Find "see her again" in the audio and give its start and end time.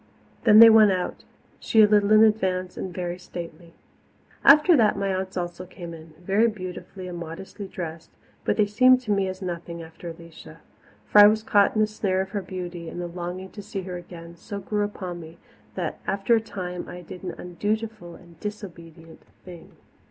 13.61-14.35